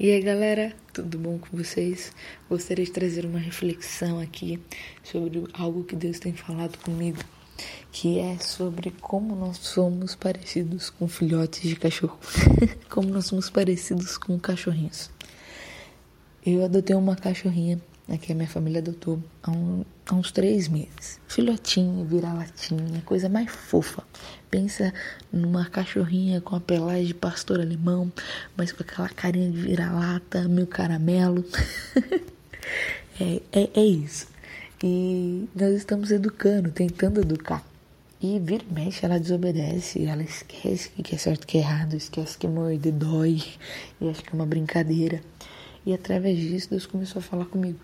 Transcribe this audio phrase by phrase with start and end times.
[0.00, 2.12] E aí galera, tudo bom com vocês?
[2.48, 4.62] Gostaria de trazer uma reflexão aqui
[5.02, 7.18] sobre algo que Deus tem falado comigo,
[7.90, 12.16] que é sobre como nós somos parecidos com filhotes de cachorro,
[12.88, 15.10] como nós somos parecidos com cachorrinhos.
[16.46, 17.80] Eu adotei uma cachorrinha
[18.10, 21.20] Aqui a minha família adotou há, um, há uns três meses.
[21.28, 24.02] Filhotinho, vira-latinha, coisa mais fofa.
[24.50, 24.94] Pensa
[25.30, 28.10] numa cachorrinha com a pelagem de pastor alemão,
[28.56, 31.44] mas com aquela carinha de vira-lata, meio caramelo.
[33.20, 34.26] é, é, é isso.
[34.82, 37.62] E nós estamos educando, tentando educar.
[38.22, 42.38] E vira e mexe, ela desobedece, ela esquece que é certo que é errado, esquece
[42.38, 43.42] que morder dói,
[44.00, 45.20] e acha que é uma brincadeira.
[45.84, 47.78] E através disso, Deus começou a falar comigo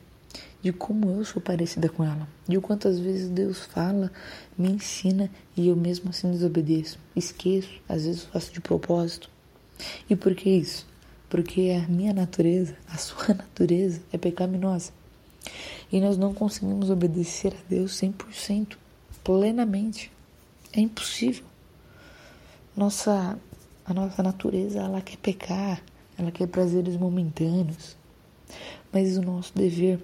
[0.62, 4.10] de como eu sou parecida com ela, de quantas vezes Deus fala,
[4.57, 9.29] me ensina e eu mesmo assim desobedeço, esqueço, às vezes faço de propósito.
[10.09, 10.87] E por que isso?
[11.29, 14.93] Porque a minha natureza, a sua natureza é pecaminosa.
[15.93, 18.76] E nós não conseguimos obedecer a Deus 100%,
[19.23, 20.10] plenamente.
[20.73, 21.45] É impossível.
[22.76, 23.38] Nossa,
[23.85, 25.82] a nossa natureza, ela quer pecar,
[26.19, 27.96] ela quer prazeres momentâneos.
[28.93, 30.01] Mas o nosso dever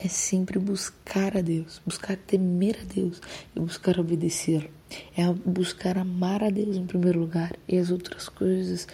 [0.00, 3.20] é sempre buscar a Deus, buscar temer a Deus
[3.54, 4.68] e buscar obedecê-lo.
[5.16, 8.88] É buscar amar a Deus em primeiro lugar e as outras coisas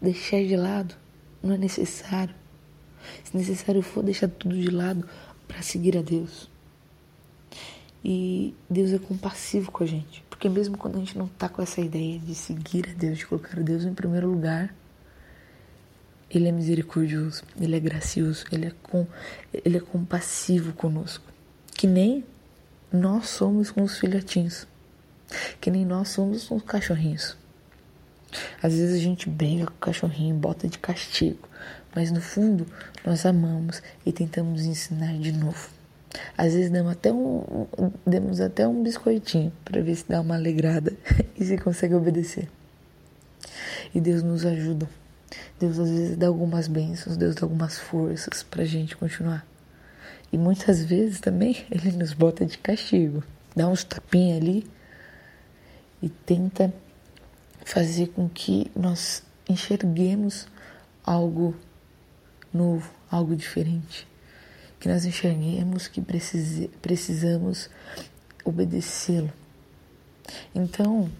[0.00, 0.94] deixar de lado.
[1.42, 2.34] Não é necessário.
[3.24, 5.08] Se necessário for, deixar tudo de lado
[5.48, 6.48] para seguir a Deus.
[8.04, 11.60] E Deus é compassivo com a gente, porque mesmo quando a gente não está com
[11.62, 14.74] essa ideia de seguir a Deus, de colocar Deus em primeiro lugar,
[16.32, 19.06] ele é misericordioso, ele é gracioso, ele é, com,
[19.52, 21.24] ele é compassivo conosco.
[21.74, 22.24] Que nem
[22.92, 24.66] nós somos com os filhotinhos.
[25.60, 27.36] Que nem nós somos com os cachorrinhos.
[28.62, 31.48] Às vezes a gente briga com o cachorrinho, bota de castigo,
[31.94, 32.64] mas no fundo
[33.04, 35.68] nós amamos e tentamos ensinar de novo.
[36.38, 37.66] Às vezes damos até um,
[38.06, 40.96] damos até um biscoitinho para ver se dá uma alegrada
[41.36, 42.48] e se consegue obedecer.
[43.92, 44.88] E Deus nos ajuda
[45.58, 49.46] Deus às vezes dá algumas bênçãos, Deus dá algumas forças para a gente continuar.
[50.32, 53.22] E muitas vezes também Ele nos bota de castigo,
[53.54, 54.66] dá uns tapinhas ali
[56.02, 56.72] e tenta
[57.64, 60.46] fazer com que nós enxerguemos
[61.04, 61.54] algo
[62.52, 64.06] novo, algo diferente.
[64.78, 67.68] Que nós enxerguemos que precise, precisamos
[68.44, 69.30] obedecê-lo.
[70.54, 71.10] Então,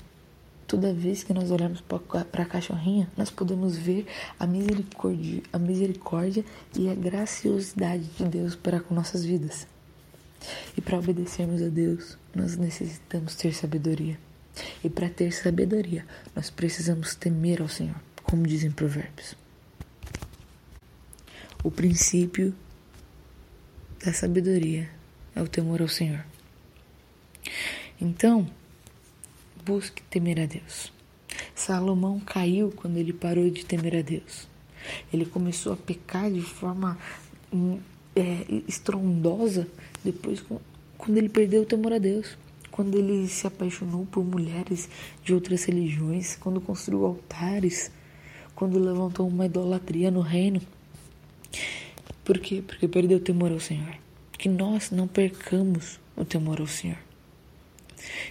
[0.70, 4.06] Toda vez que nós olhamos para a cachorrinha, nós podemos ver
[4.38, 6.44] a misericórdia, a misericórdia
[6.78, 9.66] e a graciosidade de Deus para com nossas vidas.
[10.78, 14.16] E para obedecermos a Deus, nós necessitamos ter sabedoria.
[14.84, 19.34] E para ter sabedoria, nós precisamos temer ao Senhor, como dizem Provérbios.
[21.64, 22.54] O princípio
[24.04, 24.88] da sabedoria
[25.34, 26.24] é o temor ao Senhor.
[28.00, 28.48] Então,
[29.70, 30.92] busque temer a Deus.
[31.54, 34.48] Salomão caiu quando ele parou de temer a Deus.
[35.12, 36.98] Ele começou a pecar de forma
[37.52, 37.78] hum,
[38.16, 39.68] é, estrondosa
[40.04, 40.42] depois
[40.98, 42.36] quando ele perdeu o temor a Deus.
[42.72, 44.88] Quando ele se apaixonou por mulheres
[45.22, 47.92] de outras religiões, quando construiu altares,
[48.56, 50.60] quando levantou uma idolatria no reino.
[52.24, 52.62] Por quê?
[52.66, 53.94] Porque perdeu o temor ao Senhor.
[54.32, 57.09] Que nós não percamos o temor ao Senhor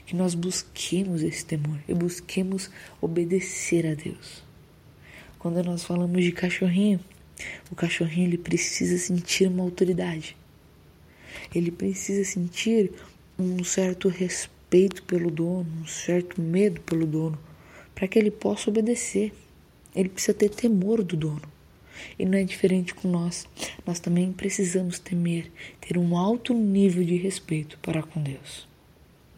[0.05, 2.69] que nós busquemos esse temor e busquemos
[3.01, 4.43] obedecer a Deus.
[5.37, 6.99] Quando nós falamos de cachorrinho,
[7.71, 10.35] o cachorrinho ele precisa sentir uma autoridade.
[11.53, 12.91] Ele precisa sentir
[13.37, 17.39] um certo respeito pelo dono, um certo medo pelo dono,
[17.95, 19.33] para que ele possa obedecer.
[19.95, 21.41] Ele precisa ter temor do dono.
[22.17, 23.47] E não é diferente com nós.
[23.85, 28.68] Nós também precisamos temer, ter um alto nível de respeito para com Deus.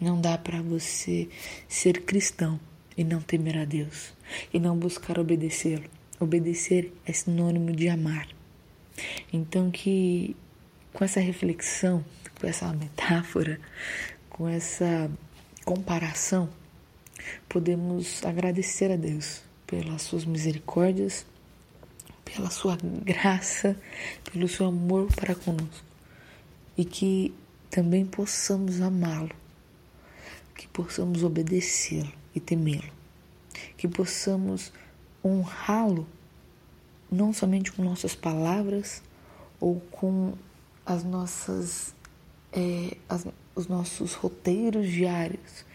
[0.02, 1.30] Não dá para você
[1.70, 2.60] ser cristão
[2.98, 4.12] e não temer a Deus
[4.52, 5.86] e não buscar obedecê-lo.
[6.20, 8.28] Obedecer é sinônimo de amar.
[9.32, 10.36] Então que
[10.92, 12.04] com essa reflexão,
[12.40, 13.62] com essa metáfora,
[14.28, 15.10] com essa
[15.64, 16.50] comparação,
[17.48, 21.28] podemos agradecer a Deus pelas suas misericórdias,
[22.26, 22.76] pela sua
[23.06, 23.78] graça,
[24.32, 25.86] pelo seu amor para conosco
[26.76, 27.32] e que
[27.70, 29.41] também possamos amá-lo
[30.62, 32.92] que possamos obedecê-lo e temê-lo,
[33.76, 34.72] que possamos
[35.26, 36.06] honrá-lo
[37.12, 39.02] não somente com nossas palavras
[39.60, 40.34] ou com
[40.86, 41.96] as nossas
[42.54, 43.26] é, as,
[43.56, 45.66] os nossos roteiros diários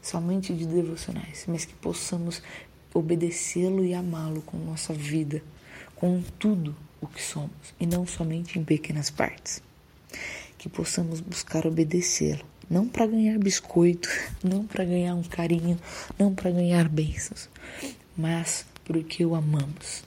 [0.00, 2.40] somente de devocionais, mas que possamos
[2.94, 5.42] obedecê-lo e amá-lo com nossa vida,
[5.96, 9.60] com tudo o que somos e não somente em pequenas partes.
[10.56, 14.08] Que possamos buscar obedecê-lo, não para ganhar biscoito,
[14.42, 15.78] não para ganhar um carinho,
[16.18, 17.48] não para ganhar bênçãos,
[18.16, 20.04] mas porque o amamos.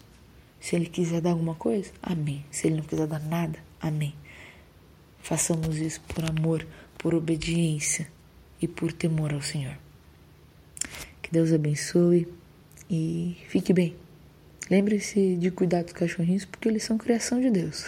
[0.59, 2.45] Se ele quiser dar alguma coisa, amém.
[2.51, 4.13] Se ele não quiser dar nada, amém.
[5.21, 6.65] Façamos isso por amor,
[6.97, 8.07] por obediência
[8.61, 9.77] e por temor ao Senhor.
[11.21, 12.27] Que Deus abençoe
[12.89, 13.95] e fique bem.
[14.69, 17.85] Lembre-se de cuidar dos cachorrinhos porque eles são criação de Deus.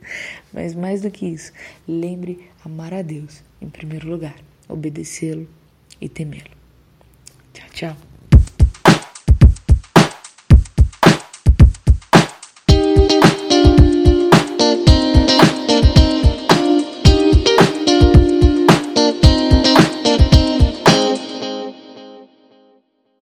[0.52, 1.52] Mas mais do que isso,
[1.88, 4.36] lembre amar a Deus em primeiro lugar,
[4.68, 5.48] obedecê-lo
[6.00, 6.50] e temê-lo.
[7.52, 8.09] Tchau, tchau.